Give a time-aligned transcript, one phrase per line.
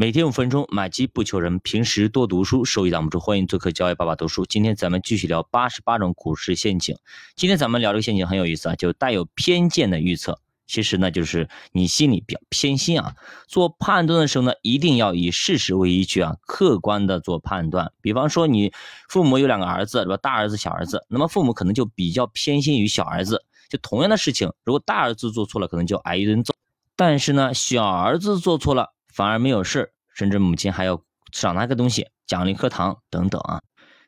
[0.00, 1.58] 每天五分钟，买基不求人。
[1.58, 3.18] 平时多读书，收益挡不住。
[3.18, 4.46] 欢迎做客教育爸爸读书。
[4.46, 6.96] 今天咱们继续聊八十八种股市陷阱。
[7.34, 10.40] 今天咱们聊这个陷阱很有意思啊，就带有偏见的预测。
[10.68, 13.16] 其实呢，就是你心里比较偏心啊。
[13.48, 17.90] 做判断的时候呢，一定要以事实为依据啊，客观的做判断。
[18.00, 18.72] 比方说，你
[19.08, 20.16] 父母有两个儿子，对吧？
[20.18, 23.44] 大儿子、小儿子，那么父母可能就比较偏心于小儿子。
[23.68, 26.52] 就同样的事情，如果大儿子做错了，可能就挨一顿揍；
[26.94, 28.92] 但是呢，小儿子做错了。
[29.12, 31.02] 反而没有事甚至母亲还要
[31.32, 33.60] 赏他个东西，奖励颗糖等等啊。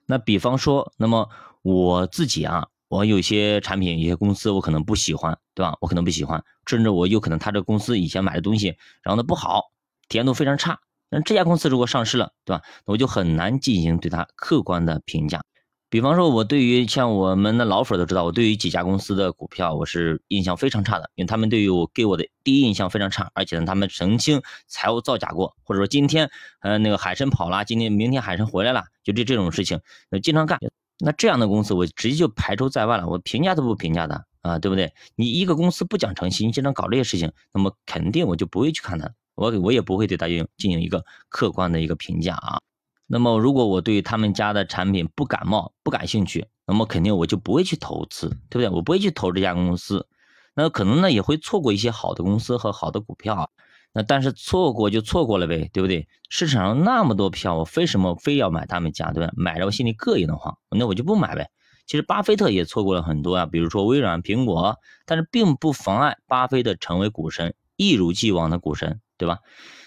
[0.07, 1.29] 那比方说，那么
[1.63, 5.77] 我自己啊，我有些产品、有些公司，我可能不喜欢，对吧？
[5.81, 9.63] 我可能不喜欢，甚至我有可能他这公司以前买的东西，然后呢不好，
[10.09, 10.81] 体验度非常差。
[11.09, 12.63] 那这家公司如果上市了，对吧？
[12.87, 15.43] 那我就很难进行对它客观的评价。
[15.91, 26.31] 比方说，我对于像我们的老粉都知道，我对于几家公司的股票，我是印象非常差的，因为他们对于我给我的第一印象非常差，而且呢，他们曾经财务造假过，或者说今天
[26.61, 30.61] 呃那个海参跑了，今天明天海参回来了，就这这种事情，呃经常干。
[31.01, 34.93] 那这样的公司，我直接就排除在外了，我评价都不评价的啊，对不对？
[35.17, 42.61] 你一个公司不讲诚信，你经常搞这些事情，那么肯定我就不会去看它，我我也不会对它进进行一个客观的一个评价啊。
[43.13, 48.69] 那么，如果我对他们家的产品不感冒、不感兴趣，那么肯定我就不会去投资，对不对？
[48.69, 50.07] 我不会去投这家公司，
[50.55, 53.51] 那可能呢也会错过一些好的公司和好的股票。
[53.93, 56.07] 那但是错过就错过了呗，对不对？
[56.29, 59.33] 市场上那么多票，我为什么非要买他们家，对吧？
[59.37, 61.51] 买着我心里膈应的慌，那我就不买呗。
[61.87, 69.39] 其实巴菲特也错过了很多啊，比如说微软、苹果，但是并不妨碍巴菲特成为股神，一如既往的股神，对吧？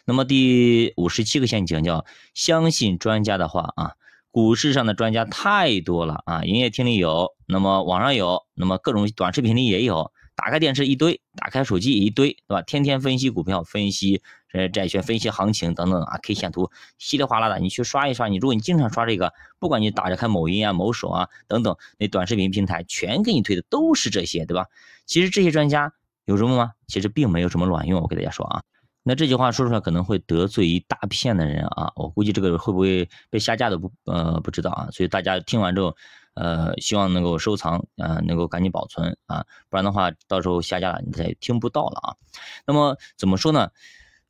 [0.05, 3.93] 那么第五十七个陷阱叫相信专家的话啊，
[4.31, 12.61] 股市上的专家太多了啊，营业厅里有，那么网上有，那么各种短视频里也有，打开电视一堆，打开手机一堆，对吧？
[12.63, 24.65] 天天分析股票，分析呃债券，分析行情等等啊，K 线图稀里哗啦的，你去刷一刷，你如果你经常刷这个，不管你打着开某音啊、某手啊等等那短视频平台，全给你推的都是这些，对吧？
[25.05, 25.93] 其实这些专家
[26.25, 26.71] 有什么吗？
[26.87, 28.63] 其实并没有什么卵用，我给大家说啊。
[29.03, 35.95] 那这句话说出来可能会得罪一大片的人啊，我估计这个会不会被下架都不呃不知道啊，所以大家听完之后，
[36.35, 42.15] 呃希望能够收藏啊，能够赶紧保存啊，不然的话到时候下架了你再也听不到了啊。
[42.65, 43.69] 那么怎么说呢？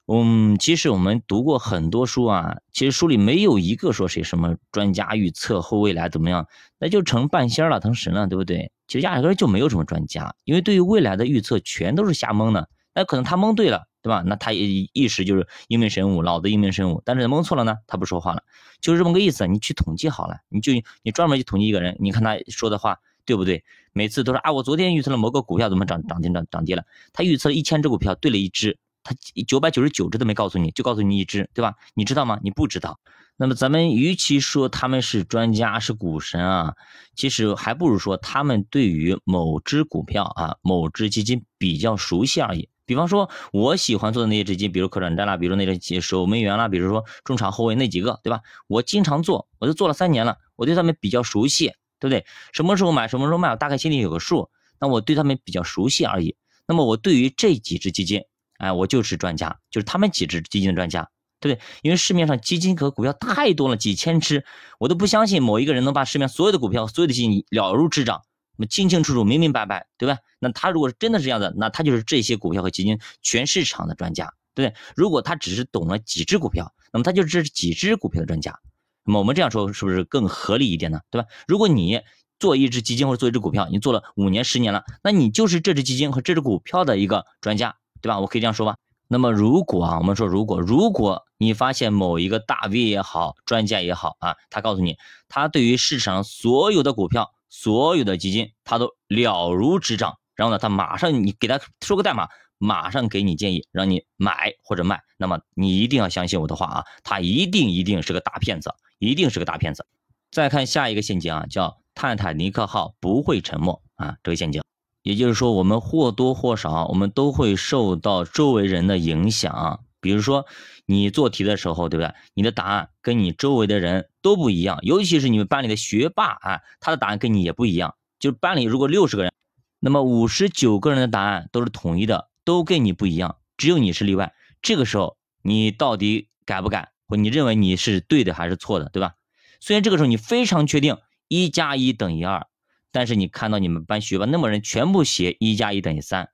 [0.07, 6.45] 嗯，其实我们读过很多书啊，其实书里没有一个说谁什么专家预测后未来怎么样，
[6.77, 8.69] 那就成半仙了，成神了，对不对？
[8.87, 13.87] 其实压根就没有什么专家，因为对于未来的预测全都是瞎蒙的，那可能他蒙对了。
[14.03, 14.21] 对吧？
[14.25, 17.01] 那他一一时就是英明神武，老子英明神武。
[17.05, 18.43] 但是蒙错了呢，他不说话了，
[18.81, 19.47] 就是这么个意思。
[19.47, 23.63] 你去统计好了，你就你专门去统计一个人，你看他说的话对不对？
[23.93, 26.83] 每次都说啊，我昨天预测了某个股票怎么涨涨停涨涨跌了。
[27.13, 29.15] 他预测了一千只股票，对了一只，他
[29.47, 31.75] 九百九十九只都没告诉你，就告诉你一只，对吧？
[31.93, 32.39] 你知道吗？
[32.43, 32.99] 你不知道。
[33.35, 36.75] 那么咱们与其说他们是专家是股神啊，
[37.15, 42.69] 其实还不如说他们对于某只股票啊、某只基金比较熟悉而已。
[42.85, 48.41] 比方说，我喜欢做的那些基金，比如可转债啦，比如那些守门员啦，比如说中场后卫那几个，对吧？
[48.67, 51.67] 我经常做，我都做了三年了，我对他们比较熟悉，
[51.99, 52.25] 对不对？
[52.51, 54.49] 什么时候买，什么时候卖，我大概心里有个数。
[54.79, 56.35] 那我对他们比较熟悉而已。
[56.67, 58.21] 那么我对于这几只基金，
[58.57, 61.63] 哎，我就是专家，就是他们几只基金的专家，对不对？
[61.83, 64.43] 因为市面上基金和股票太多了，几千只，
[64.79, 68.23] 我都不相信某一个人能把市面所有的股票、所有的基金了如指掌。
[68.55, 70.19] 那么清清楚楚、明明白白，对吧？
[70.39, 74.79] 那他如果是真的是这样的，那他就是这些股票和基金全市场的专家，对不对？
[74.95, 78.59] 如果他只是懂了几只股票，那么他就是这几只股票的专家。
[79.03, 80.99] 那么我们这样说是不是更合理一点呢？
[81.09, 81.27] 对吧？
[81.47, 82.01] 如果你
[82.39, 88.19] 做一只基金或者做一只股票，你做了五年、十年了，那你就是这只基金和这只股票的一个专家，对吧？
[88.19, 88.75] 我可以这样说吧？
[89.07, 94.97] 那么如果啊，我们说如果如果你发现某一个大 V 也好，专家也好啊，他告诉你，
[95.27, 97.31] 他对于市场所有的股票。
[97.55, 102.27] 所有的基金他都了如指掌，然后呢，他马上你给他说个代码，
[102.57, 105.03] 马上给你建议让你买或者卖。
[105.17, 109.85] 那么你一定要相信我的话啊，他一定一定是个大骗子，一定是个大骗子。
[110.31, 114.63] 再看下一个陷阱啊，叫泰坦尼克号不会沉没啊，这个陷阱，
[115.03, 119.85] 也就是说我们或多或少我们都会受到周围人的影响。
[120.03, 120.45] 比如说，
[120.85, 122.13] 你做题的时候，对不对？
[122.33, 127.95] 你的答案跟你周围的人都不一样，尤其是你们班里的学霸啊，他的答案跟你也不一样。
[128.19, 129.31] 就是班里如果六十个人，
[129.79, 134.33] 那么五十九个人的答案都是统一的，都跟你不一样，只有你是例外。
[134.61, 136.91] 这个时候，你到底改不改？
[137.07, 139.13] 或你认为你是对的还是错的，对吧？
[139.59, 140.97] 虽然这个时候你非常确定
[141.27, 142.47] 一加一等于二，
[142.91, 146.29] 但是你看到你们班学霸那么人全部写一加一等于三，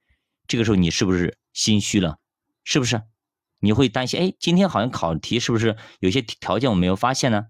[0.48, 2.18] 这个时候你是不是心虚了？
[2.64, 3.02] 是不是？
[3.60, 7.48] 你会担心，哎，今天好像考题是不是有些条件我没有发现呢？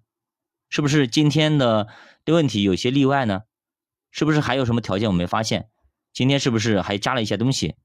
[0.70, 1.88] 是不是今天的
[2.26, 3.44] 的问题有些例外呢？
[4.12, 5.70] 是不是还有什么条件我没发现？
[6.12, 7.76] 今天是不是还加了一些东西？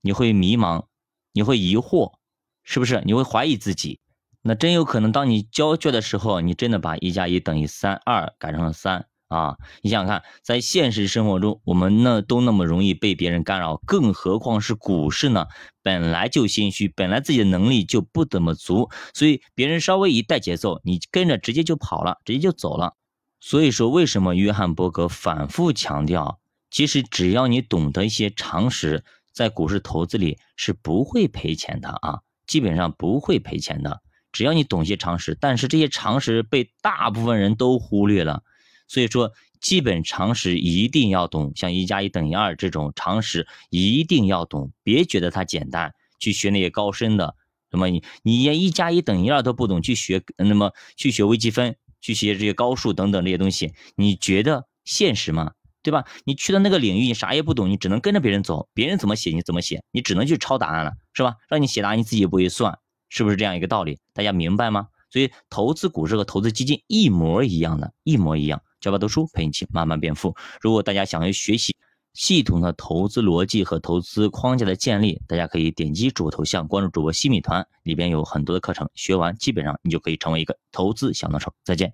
[0.00, 0.86] 你会迷茫，
[1.32, 2.14] 你会疑惑，
[2.62, 3.02] 是不是？
[3.04, 4.00] 你会怀疑自己？
[4.42, 9.06] 那真有可能，当你交卷的时候，你真的把一加一等于三，二改成了三。
[9.28, 15.46] 啊，你想想看，在现实生活中，我们呢都那么容易被别人干扰，更何况是股市呢？
[15.82, 22.94] 本来就心虚，本来自己的能力就不怎么足，所以别人稍微一带节奏，你跟着直接就跑了，直接就走了。
[23.38, 26.40] 所以说，为什么约翰伯格反复强调，
[26.70, 34.00] 其实只要你懂得一些常识，在股市投资里是不会赔钱的啊，基本上不会赔钱的。
[34.32, 38.42] 只要你懂些常识，但是这些常识被大部分人都忽略了。
[38.88, 39.30] 所以说，
[39.60, 47.36] 基本常识一定要懂，像一加一等于二这种常识一定要懂，别觉得它简单，去学那些高深的。
[47.70, 55.52] 什么你你连一加一等于二都不懂，去学那么去学微积分，去学这些高数等等这些东西，你觉得现实吗？
[55.82, 56.04] 对吧？
[56.24, 61.34] 你去到那个领域，你啥也不懂，你只能跟着别人走，别人怎么写你怎么写，你只能去抄答案了，是吧？
[61.48, 62.78] 让你写答案，你自己也不会算，
[63.10, 63.98] 是不是这样一个道理？
[64.12, 64.88] 大家明白吗？
[65.10, 68.60] 所以投资股市和投资基金一模一样的，一模一样。
[68.80, 70.34] 教爸读书陪你一起慢慢变富。
[70.60, 71.74] 如果大家想要学习
[72.14, 81.52] 系统的投资逻辑和投资框架的建立，大家可以点击主播头像，关注主播西米团，里边有很多的课程，学完基本上你就可以成为一个投资小能手。
[81.64, 81.86] 再见。